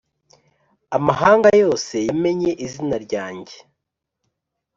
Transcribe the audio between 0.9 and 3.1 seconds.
amahanga yose yamenye izina